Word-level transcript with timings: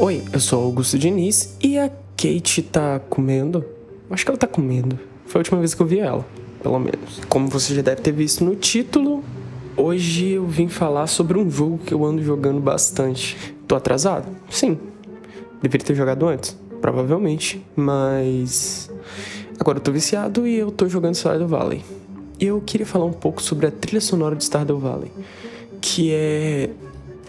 Oi, 0.00 0.24
eu 0.32 0.40
sou 0.40 0.64
Augusto 0.64 0.98
Diniz 0.98 1.56
e 1.62 1.78
a 1.78 1.88
Kate 2.16 2.60
tá 2.60 2.98
comendo? 2.98 3.64
Acho 4.10 4.24
que 4.24 4.30
ela 4.32 4.38
tá 4.38 4.48
comendo. 4.48 4.98
Foi 5.26 5.38
a 5.38 5.42
última 5.42 5.60
vez 5.60 5.74
que 5.74 5.82
eu 5.82 5.86
vi 5.86 6.00
ela, 6.00 6.26
pelo 6.60 6.80
menos. 6.80 7.20
Como 7.28 7.46
você 7.48 7.72
já 7.76 7.82
deve 7.82 8.00
ter 8.00 8.10
visto 8.10 8.44
no 8.44 8.56
título, 8.56 9.22
hoje 9.76 10.30
eu 10.30 10.44
vim 10.44 10.66
falar 10.66 11.06
sobre 11.06 11.38
um 11.38 11.48
jogo 11.48 11.78
que 11.78 11.94
eu 11.94 12.04
ando 12.04 12.20
jogando 12.20 12.60
bastante. 12.60 13.36
Tô 13.68 13.76
atrasado? 13.76 14.26
Sim. 14.50 14.76
Deveria 15.62 15.86
ter 15.86 15.94
jogado 15.94 16.26
antes? 16.26 16.58
Provavelmente. 16.80 17.64
Mas. 17.76 18.90
Agora 19.58 19.78
eu 19.78 19.82
tô 19.82 19.90
viciado 19.90 20.46
e 20.46 20.56
eu 20.56 20.70
tô 20.70 20.88
jogando 20.88 21.14
Stardew 21.14 21.48
Valley. 21.48 21.82
E 22.38 22.46
eu 22.46 22.60
queria 22.60 22.86
falar 22.86 23.06
um 23.06 23.12
pouco 23.12 23.42
sobre 23.42 23.66
a 23.66 23.70
trilha 23.70 24.00
sonora 24.00 24.36
de 24.36 24.44
Stardew 24.44 24.78
Valley, 24.78 25.10
que 25.80 26.12
é 26.12 26.70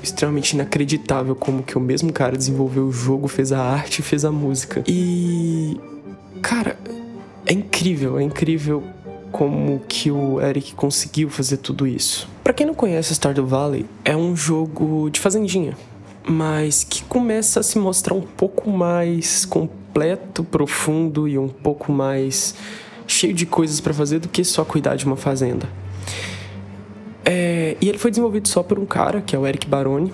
extremamente 0.03 0.51
inacreditável 0.51 1.35
como 1.35 1.63
que 1.63 1.77
o 1.77 1.81
mesmo 1.81 2.11
cara 2.11 2.37
desenvolveu 2.37 2.85
o 2.85 2.91
jogo, 2.91 3.27
fez 3.27 3.51
a 3.51 3.61
arte, 3.61 4.01
fez 4.01 4.25
a 4.25 4.31
música. 4.31 4.83
E 4.85 5.79
cara, 6.41 6.77
é 7.45 7.53
incrível, 7.53 8.19
é 8.19 8.23
incrível 8.23 8.83
como 9.31 9.81
que 9.87 10.11
o 10.11 10.41
Eric 10.41 10.73
conseguiu 10.73 11.29
fazer 11.29 11.57
tudo 11.57 11.87
isso. 11.87 12.27
Para 12.43 12.53
quem 12.53 12.65
não 12.65 12.73
conhece 12.73 13.13
Stardew 13.13 13.45
Valley, 13.45 13.85
é 14.03 14.15
um 14.15 14.35
jogo 14.35 15.09
de 15.09 15.19
fazendinha, 15.19 15.75
mas 16.27 16.83
que 16.83 17.03
começa 17.05 17.61
a 17.61 17.63
se 17.63 17.79
mostrar 17.79 18.13
um 18.13 18.21
pouco 18.21 18.69
mais 18.69 19.45
completo, 19.45 20.43
profundo 20.43 21.27
e 21.27 21.37
um 21.37 21.47
pouco 21.47 21.91
mais 21.91 22.53
cheio 23.07 23.33
de 23.33 23.45
coisas 23.45 23.79
para 23.79 23.93
fazer 23.93 24.19
do 24.19 24.27
que 24.27 24.43
só 24.43 24.65
cuidar 24.65 24.95
de 24.95 25.05
uma 25.05 25.15
fazenda. 25.15 25.67
É, 27.23 27.77
e 27.79 27.87
ele 27.87 27.97
foi 27.97 28.11
desenvolvido 28.11 28.47
só 28.47 28.61
por 28.61 28.77
um 28.77 28.85
cara, 28.85 29.21
que 29.21 29.35
é 29.35 29.39
o 29.39 29.47
Eric 29.47 29.67
Baroni. 29.67 30.13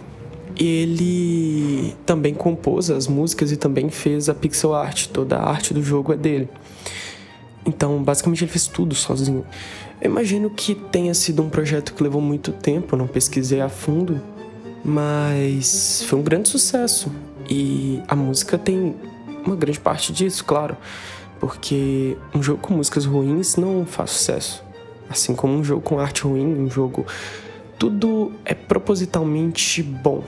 Ele 0.55 1.95
também 2.05 2.33
compôs 2.33 2.91
as 2.91 3.07
músicas 3.07 3.51
e 3.51 3.57
também 3.57 3.89
fez 3.89 4.29
a 4.29 4.35
pixel 4.35 4.73
art. 4.73 5.07
Toda 5.07 5.37
a 5.37 5.49
arte 5.49 5.73
do 5.73 5.81
jogo 5.81 6.13
é 6.13 6.17
dele. 6.17 6.47
Então, 7.65 8.03
basicamente, 8.03 8.43
ele 8.43 8.51
fez 8.51 8.67
tudo 8.67 8.93
sozinho. 8.93 9.45
Eu 10.01 10.11
imagino 10.11 10.49
que 10.49 10.75
tenha 10.75 11.13
sido 11.13 11.41
um 11.41 11.49
projeto 11.49 11.93
que 11.93 12.03
levou 12.03 12.21
muito 12.21 12.51
tempo, 12.51 12.95
não 12.95 13.07
pesquisei 13.07 13.61
a 13.61 13.69
fundo, 13.69 14.21
mas 14.83 16.03
foi 16.07 16.19
um 16.19 16.23
grande 16.23 16.49
sucesso. 16.49 17.11
E 17.49 18.01
a 18.07 18.15
música 18.15 18.57
tem 18.57 18.95
uma 19.45 19.55
grande 19.55 19.79
parte 19.79 20.11
disso, 20.11 20.43
claro, 20.45 20.77
porque 21.39 22.17
um 22.33 22.41
jogo 22.41 22.61
com 22.61 22.73
músicas 22.73 23.05
ruins 23.05 23.55
não 23.55 23.85
faz 23.85 24.11
sucesso. 24.11 24.63
Assim 25.09 25.35
como 25.35 25.53
um 25.53 25.63
jogo 25.63 25.81
com 25.81 25.99
arte 25.99 26.23
ruim, 26.23 26.45
um 26.45 26.69
jogo. 26.69 27.05
Tudo 27.77 28.31
é 28.45 28.53
propositalmente 28.53 29.83
bom. 29.83 30.23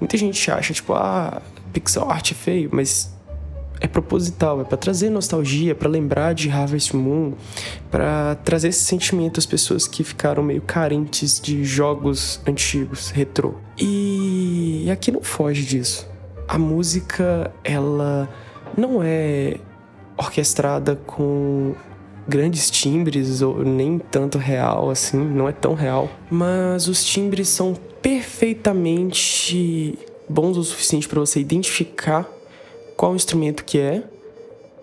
Muita 0.00 0.16
gente 0.16 0.50
acha, 0.50 0.72
tipo, 0.72 0.94
ah, 0.94 1.40
pixel 1.72 2.10
art 2.10 2.32
é 2.32 2.34
feio, 2.34 2.70
mas 2.72 3.15
é 3.80 3.86
proposital, 3.86 4.60
é 4.60 4.64
para 4.64 4.76
trazer 4.76 5.10
nostalgia, 5.10 5.74
para 5.74 5.88
lembrar 5.88 6.34
de 6.34 6.50
Harvest 6.50 6.94
Moon, 6.94 7.32
para 7.90 8.34
trazer 8.36 8.68
esse 8.68 8.84
sentimento 8.84 9.38
às 9.38 9.46
pessoas 9.46 9.86
que 9.86 10.02
ficaram 10.02 10.42
meio 10.42 10.62
carentes 10.62 11.40
de 11.40 11.64
jogos 11.64 12.40
antigos, 12.46 13.10
retrô. 13.10 13.54
E 13.78 14.88
aqui 14.90 15.10
não 15.12 15.22
foge 15.22 15.64
disso. 15.64 16.08
A 16.48 16.58
música, 16.58 17.52
ela 17.62 18.28
não 18.76 19.02
é 19.02 19.56
orquestrada 20.16 20.96
com 20.96 21.74
grandes 22.26 22.70
timbres, 22.70 23.42
ou 23.42 23.64
nem 23.64 23.98
tanto 23.98 24.38
real 24.38 24.90
assim, 24.90 25.18
não 25.18 25.48
é 25.48 25.52
tão 25.52 25.74
real. 25.74 26.10
Mas 26.30 26.88
os 26.88 27.04
timbres 27.04 27.48
são 27.48 27.74
perfeitamente 28.02 29.98
bons 30.28 30.56
o 30.56 30.64
suficiente 30.64 31.08
para 31.08 31.20
você 31.20 31.38
identificar 31.40 32.28
qual 32.96 33.14
instrumento 33.14 33.64
que 33.64 33.78
é, 33.78 34.02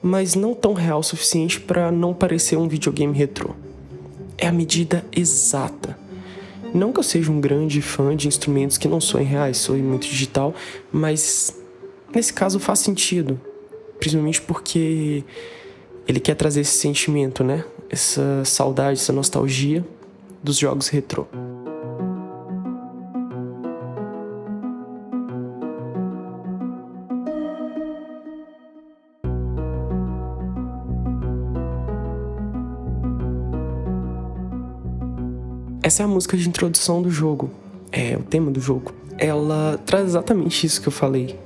mas 0.02 0.36
não 0.36 0.54
tão 0.54 0.74
real 0.74 1.00
o 1.00 1.04
suficiente 1.04 1.60
para 1.60 1.92
não 1.92 2.14
parecer 2.14 2.58
um 2.58 2.68
videogame 2.68 3.18
retrô. 3.18 3.52
É 4.38 4.48
a 4.48 4.52
medida 4.52 5.04
exata. 5.12 5.98
Não 6.74 6.92
que 6.92 7.00
eu 7.00 7.04
seja 7.04 7.32
um 7.32 7.40
grande 7.40 7.82
fã 7.82 8.16
de 8.16 8.28
instrumentos 8.28 8.78
que 8.78 8.88
não 8.88 9.00
soem 9.00 9.26
reais, 9.26 9.58
soem 9.58 9.82
muito 9.82 10.08
digital, 10.08 10.54
mas 10.92 11.56
nesse 12.14 12.34
caso 12.34 12.60
faz 12.60 12.80
sentido, 12.80 13.40
principalmente 14.00 14.42
porque 14.42 15.24
ele 16.08 16.20
quer 16.20 16.36
trazer 16.36 16.62
esse 16.62 16.78
sentimento, 16.78 17.44
né? 17.44 17.64
Essa 17.90 18.44
saudade, 18.44 19.00
essa 19.00 19.14
nostalgia 19.14 19.86
dos 20.42 20.58
jogos 20.58 20.90
retrô. 20.90 21.28
Essa 35.84 36.02
é 36.02 36.06
a 36.06 36.08
música 36.08 36.36
de 36.38 36.48
introdução 36.48 37.02
do 37.02 37.12
jogo, 37.12 37.52
é 37.92 38.18
o 38.18 38.24
tema 38.24 38.50
do 38.50 38.60
jogo. 38.60 38.94
Ela 39.18 39.80
traz 39.86 40.06
exatamente 40.08 40.66
isso 40.66 40.82
que 40.82 40.88
eu 40.88 40.92
falei 40.92 41.38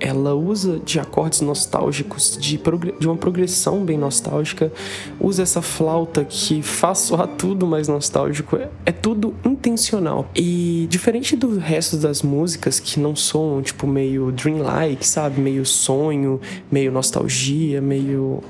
ela 0.00 0.34
usa 0.34 0.78
de 0.78 1.00
acordes 1.00 1.40
nostálgicos, 1.40 2.36
de, 2.40 2.60
de 2.98 3.06
uma 3.06 3.16
progressão 3.16 3.84
bem 3.84 3.98
nostálgica, 3.98 4.72
usa 5.18 5.42
essa 5.42 5.60
flauta 5.60 6.24
que 6.24 6.62
faz 6.62 6.98
soar 6.98 7.26
tudo 7.26 7.66
mais 7.66 7.88
nostálgico, 7.88 8.56
é, 8.56 8.68
é 8.86 8.92
tudo 8.92 9.34
intencional. 9.44 10.30
E 10.34 10.86
diferente 10.88 11.34
do 11.34 11.58
resto 11.58 11.96
das 11.96 12.22
músicas 12.22 12.78
que 12.78 13.00
não 13.00 13.16
são 13.16 13.60
tipo 13.62 13.86
meio 13.86 14.30
dreamlike, 14.30 15.06
sabe, 15.06 15.40
meio 15.40 15.66
sonho, 15.66 16.40
meio 16.70 16.92
nostalgia, 16.92 17.80
meio 17.80 18.42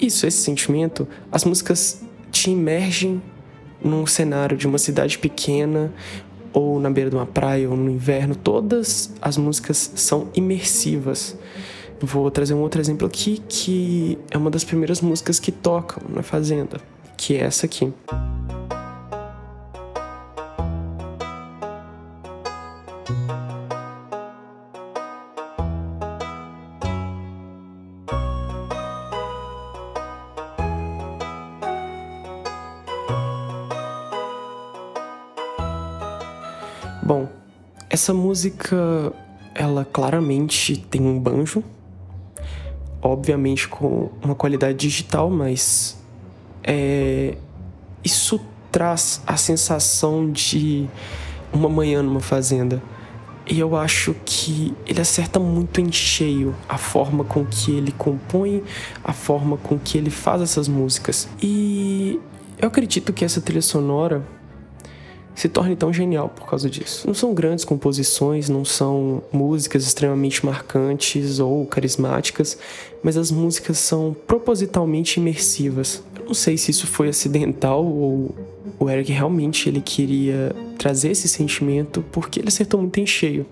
isso, 0.00 0.26
esse 0.26 0.38
sentimento, 0.38 1.06
as 1.30 1.44
músicas 1.44 2.02
te 2.30 2.50
imergem 2.50 3.20
num 3.82 4.06
cenário 4.06 4.56
de 4.56 4.66
uma 4.66 4.78
cidade 4.78 5.18
pequena, 5.18 5.92
ou 6.52 6.80
na 6.80 6.90
beira 6.90 7.10
de 7.10 7.16
uma 7.16 7.26
praia, 7.26 7.68
ou 7.68 7.76
no 7.76 7.90
inverno, 7.90 8.34
todas 8.34 9.12
as 9.20 9.36
músicas 9.36 9.92
são 9.94 10.28
imersivas. 10.34 11.36
Vou 12.00 12.30
trazer 12.30 12.54
um 12.54 12.60
outro 12.60 12.80
exemplo 12.80 13.06
aqui, 13.06 13.42
que 13.48 14.18
é 14.30 14.38
uma 14.38 14.50
das 14.50 14.64
primeiras 14.64 15.00
músicas 15.00 15.40
que 15.40 15.50
tocam 15.50 16.02
na 16.08 16.22
Fazenda, 16.22 16.80
que 17.16 17.34
é 17.34 17.40
essa 17.40 17.66
aqui. 17.66 17.92
Bom, 37.08 37.26
essa 37.88 38.12
música, 38.12 38.76
ela 39.54 39.82
claramente 39.82 40.76
tem 40.76 41.00
um 41.00 41.18
banjo, 41.18 41.64
obviamente 43.00 43.66
com 43.66 44.10
uma 44.22 44.34
qualidade 44.34 44.76
digital, 44.76 45.30
mas 45.30 45.98
é, 46.62 47.38
isso 48.04 48.38
traz 48.70 49.22
a 49.26 49.38
sensação 49.38 50.30
de 50.30 50.86
uma 51.50 51.70
manhã 51.70 52.02
numa 52.02 52.20
fazenda. 52.20 52.82
E 53.46 53.58
eu 53.58 53.74
acho 53.74 54.14
que 54.26 54.74
ele 54.86 55.00
acerta 55.00 55.40
muito 55.40 55.80
em 55.80 55.90
cheio 55.90 56.54
a 56.68 56.76
forma 56.76 57.24
com 57.24 57.42
que 57.42 57.70
ele 57.70 57.92
compõe, 57.92 58.62
a 59.02 59.14
forma 59.14 59.56
com 59.56 59.78
que 59.78 59.96
ele 59.96 60.10
faz 60.10 60.42
essas 60.42 60.68
músicas. 60.68 61.26
E 61.42 62.20
eu 62.58 62.68
acredito 62.68 63.14
que 63.14 63.24
essa 63.24 63.40
trilha 63.40 63.62
sonora 63.62 64.22
se 65.40 65.48
torne 65.48 65.76
tão 65.76 65.92
genial 65.92 66.28
por 66.28 66.48
causa 66.48 66.68
disso. 66.68 67.06
Não 67.06 67.14
são 67.14 67.32
grandes 67.32 67.64
composições, 67.64 68.48
não 68.48 68.64
são 68.64 69.22
músicas 69.32 69.84
extremamente 69.86 70.44
marcantes 70.44 71.38
ou 71.38 71.64
carismáticas, 71.64 72.58
mas 73.02 73.16
as 73.16 73.30
músicas 73.30 73.78
são 73.78 74.16
propositalmente 74.26 75.20
imersivas. 75.20 76.02
Eu 76.18 76.26
não 76.26 76.34
sei 76.34 76.56
se 76.56 76.72
isso 76.72 76.88
foi 76.88 77.08
acidental 77.08 77.84
ou 77.86 78.34
o 78.80 78.90
Eric 78.90 79.12
realmente 79.12 79.68
ele 79.68 79.80
queria 79.80 80.54
trazer 80.76 81.10
esse 81.10 81.28
sentimento 81.28 82.04
porque 82.10 82.40
ele 82.40 82.48
acertou 82.48 82.80
muito 82.80 82.98
em 82.98 83.06
cheio. 83.06 83.46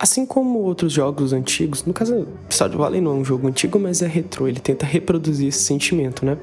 Assim 0.00 0.24
como 0.24 0.60
outros 0.60 0.94
jogos 0.94 1.34
antigos, 1.34 1.84
no 1.84 1.92
caso, 1.92 2.26
Stardew 2.48 2.78
Valley 2.78 3.02
não 3.02 3.10
é 3.10 3.14
um 3.16 3.24
jogo 3.24 3.46
antigo, 3.46 3.78
mas 3.78 4.00
é 4.00 4.06
retrô, 4.06 4.48
ele 4.48 4.58
tenta 4.58 4.86
reproduzir 4.86 5.48
esse 5.48 5.58
sentimento, 5.58 6.24
né? 6.24 6.38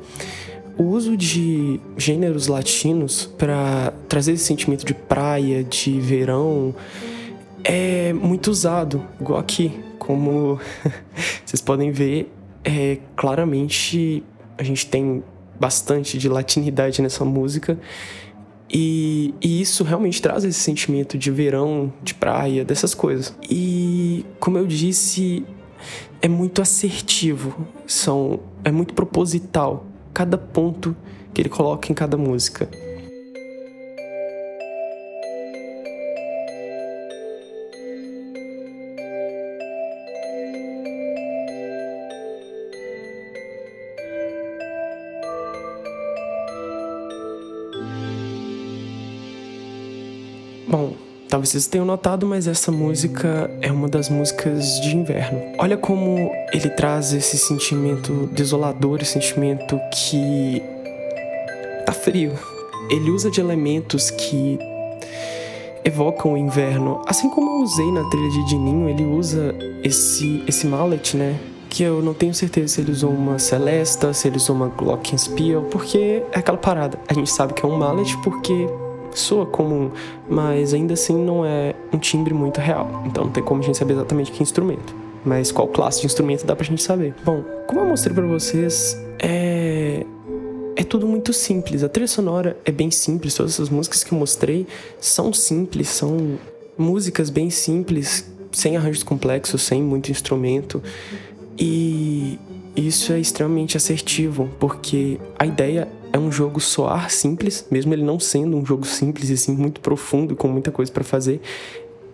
O 0.78 0.84
uso 0.84 1.18
de 1.18 1.80
gêneros 1.98 2.46
latinos 2.46 3.26
para 3.36 3.92
trazer 4.08 4.34
esse 4.34 4.44
sentimento 4.44 4.86
de 4.86 4.94
praia, 4.94 5.64
de 5.64 6.00
verão, 6.00 6.76
é 7.64 8.14
muito 8.14 8.52
usado, 8.52 9.04
igual 9.20 9.40
aqui. 9.40 9.72
Como 9.98 10.60
vocês 11.44 11.60
podem 11.60 11.90
ver, 11.90 12.32
é, 12.64 13.00
claramente 13.16 14.24
a 14.56 14.62
gente 14.62 14.86
tem 14.86 15.24
bastante 15.60 16.20
de 16.20 16.30
latinidade 16.30 17.02
nessa 17.02 17.26
música. 17.26 17.76
E, 18.70 19.34
e, 19.42 19.62
isso 19.62 19.84
realmente 19.84 20.22
traz 20.22 20.44
esse 20.44 20.60
sentimento 20.60 21.18
de 21.18 21.32
verão, 21.32 21.94
de 22.04 22.14
praia, 22.14 22.66
dessas 22.66 22.94
coisas. 22.94 23.34
E, 23.50 24.26
como 24.40 24.58
eu 24.58 24.68
disse, 24.68 25.46
é 26.22 26.28
muito 26.28 26.62
assertivo, 26.62 27.66
são, 27.86 28.42
é 28.64 28.72
muito 28.72 28.94
proposital 28.94 29.86
cada 30.14 30.38
ponto 30.38 30.96
que 31.34 31.42
ele 31.42 31.50
coloca 31.50 31.92
em 31.92 31.96
cada 31.96 32.18
música. 32.18 32.70
Bom, 50.70 50.92
talvez 51.30 51.52
vocês 51.52 51.66
tenham 51.66 51.86
notado, 51.86 52.26
mas 52.26 52.46
essa 52.46 52.74
música 52.74 53.50
é 53.62 53.72
uma 53.72 53.88
das 53.88 54.10
músicas 54.10 54.82
de 54.82 54.98
inverno. 54.98 55.42
Olha 55.58 55.78
como 55.78 56.30
ele 56.52 56.70
traz 56.70 57.14
esse 57.14 57.38
sentimento 57.38 58.30
desolador, 58.34 59.00
esse 59.02 59.14
sentimento 59.14 59.80
que 59.94 60.62
tá 61.86 61.94
frio. 61.94 62.34
Ele 62.90 63.10
usa 63.12 63.32
de 63.32 63.40
elementos 63.40 64.12
que 64.12 64.60
evocam 65.86 66.34
o 66.34 66.38
inverno. 66.38 67.02
Assim 67.08 67.30
como 67.30 67.50
eu 67.50 67.64
usei 67.64 67.90
na 67.90 68.04
trilha 68.10 68.30
de 68.30 68.46
Dininho, 68.48 68.90
ele 68.90 69.06
usa 69.06 69.56
esse, 69.86 70.44
esse 70.46 70.68
mallet, 70.68 71.16
né? 71.16 71.40
Que 71.70 71.84
eu 71.84 72.02
não 72.02 72.14
tenho 72.14 72.34
certeza 72.34 72.68
se 72.68 72.82
ele 72.82 72.92
usou 72.92 73.12
uma 73.12 73.40
Celesta, 73.40 74.12
se 74.12 74.28
ele 74.28 74.36
usou 74.36 74.54
uma 74.54 74.68
Glockenspiel, 74.68 75.62
porque 75.72 76.24
é 76.34 76.40
aquela 76.40 76.58
parada. 76.58 77.00
A 77.08 77.14
gente 77.14 77.30
sabe 77.30 77.54
que 77.54 77.66
é 77.66 77.70
um 77.70 77.78
mallet 77.78 78.18
porque 78.18 78.68
soa 79.20 79.46
comum, 79.46 79.92
mas 80.30 80.74
ainda 80.74 80.94
assim 80.94 81.18
não 81.18 81.46
é 81.46 81.74
um 81.92 81.98
timbre 81.98 82.34
muito 82.34 82.60
real. 82.60 83.04
Então 83.06 83.26
não 83.26 83.32
tem 83.32 83.44
como 83.44 83.62
a 83.62 83.66
gente 83.66 83.78
saber 83.78 83.94
exatamente 83.94 84.32
que 84.32 84.42
instrumento. 84.42 84.96
Mas 85.26 85.52
qual 85.52 85.68
classe 85.68 86.02
de 86.02 86.06
instrumento 86.06 86.46
dá 86.46 86.56
pra 86.56 86.66
gente 86.66 86.82
saber. 86.82 87.14
Bom, 87.26 87.44
como 87.68 87.82
eu 87.82 87.86
mostrei 87.86 88.14
para 88.14 88.26
vocês, 88.26 88.98
é 89.20 90.06
é 90.78 90.84
tudo 90.84 91.08
muito 91.08 91.34
simples. 91.34 91.84
A 91.84 91.90
trilha 91.90 92.08
sonora 92.08 92.56
é 92.64 92.72
bem 92.72 92.92
simples. 92.92 93.34
Todas 93.34 93.54
essas 93.54 93.68
músicas 93.68 94.04
que 94.04 94.14
eu 94.14 94.20
mostrei 94.20 94.68
são 95.02 95.34
simples, 95.34 95.90
são 95.90 96.38
músicas 96.78 97.32
bem 97.32 97.50
simples, 97.50 98.32
sem 98.52 98.78
arranjos 98.78 99.02
complexos, 99.02 99.64
sem 99.64 99.82
muito 99.82 100.12
instrumento. 100.12 100.82
E 101.58 102.40
isso 102.76 103.12
é 103.12 103.20
extremamente 103.20 103.76
assertivo, 103.76 104.48
porque 104.60 105.20
a 105.40 105.48
ideia 105.48 105.88
é 106.18 106.20
um 106.20 106.32
jogo 106.32 106.60
soar 106.60 107.10
simples, 107.10 107.66
mesmo 107.70 107.94
ele 107.94 108.04
não 108.04 108.20
sendo 108.20 108.58
um 108.58 108.66
jogo 108.66 108.86
simples 108.86 109.30
e 109.30 109.38
sim 109.38 109.56
muito 109.56 109.80
profundo 109.80 110.36
com 110.36 110.48
muita 110.48 110.72
coisa 110.72 110.92
para 110.92 111.04
fazer. 111.04 111.40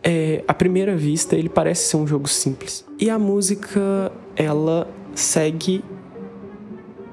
É, 0.04 0.44
à 0.48 0.54
primeira 0.54 0.96
vista, 0.96 1.36
ele 1.36 1.50
parece 1.50 1.88
ser 1.88 1.98
um 1.98 2.06
jogo 2.06 2.28
simples. 2.28 2.86
E 3.00 3.10
a 3.10 3.18
música, 3.18 4.12
ela 4.36 4.88
segue 5.16 5.84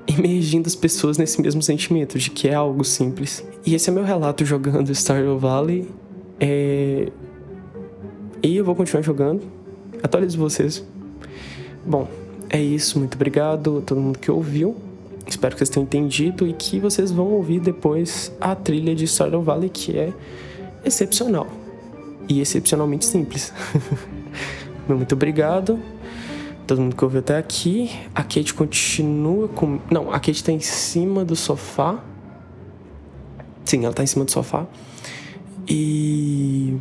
emergindo 0.06 0.66
as 0.66 0.75
pessoas 0.75 1.16
nesse 1.16 1.40
mesmo 1.40 1.62
sentimento 1.62 2.19
de 2.19 2.31
que 2.31 2.48
é 2.48 2.54
algo 2.54 2.84
simples. 2.84 3.44
E 3.64 3.75
esse 3.75 3.88
é 3.88 3.93
meu 3.93 4.02
relato 4.02 4.44
jogando 4.44 4.93
Stardew 4.93 5.38
Valley. 5.38 5.88
É... 6.40 7.08
E 8.43 8.56
eu 8.56 8.64
vou 8.64 8.75
continuar 8.75 9.02
jogando. 9.02 9.43
Atualizo 10.02 10.36
vocês. 10.36 10.84
Bom, 11.86 12.08
é 12.48 12.60
isso. 12.60 12.98
Muito 12.98 13.14
obrigado 13.14 13.78
a 13.78 13.81
todo 13.82 14.00
mundo 14.00 14.19
que 14.19 14.31
ouviu. 14.31 14.89
Espero 15.31 15.55
que 15.55 15.61
vocês 15.61 15.71
tenham 15.71 15.85
entendido 15.85 16.47
e 16.47 16.53
que 16.53 16.81
vocês 16.81 17.12
vão 17.12 17.29
ouvir 17.29 17.61
depois 17.61 18.32
a 18.41 18.55
trilha 18.55 18.94
de 18.94 19.06
Stardew 19.06 19.43
Valley, 19.43 19.71
que 19.71 19.97
é 19.97 20.12
excepcional 20.85 21.47
e 22.29 22.41
excepcionalmente 22.41 23.06
simples. 23.06 23.55
Muito 24.88 25.15
obrigado. 25.15 25.81
Todo 26.67 26.81
mundo 26.81 26.97
que 26.97 27.05
ouviu 27.05 27.21
até 27.21 27.38
aqui. 27.38 27.91
A 28.15 28.23
Kate 28.23 28.53
continua 28.53 29.49
com. 29.49 29.79
Não, 29.91 30.12
a 30.12 30.19
Kate 30.19 30.43
tá 30.43 30.53
em 30.53 30.61
cima 30.61 31.25
do 31.25 31.37
sofá. 31.37 32.03
Sim, 33.65 33.85
ela 33.85 33.94
tá 33.94 34.03
em 34.03 34.06
cima 34.06 34.25
do 34.25 34.31
sofá. 34.31 34.67
E. 35.69 36.77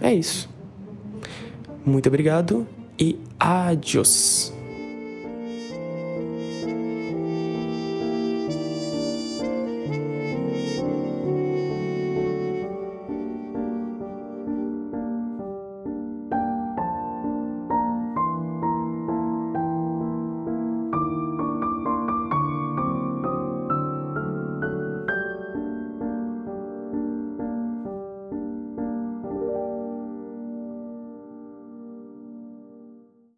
É 0.00 0.12
isso. 0.12 0.48
Muito 1.84 2.08
obrigado 2.08 2.66
e 2.98 3.18
adiós. 3.38 4.52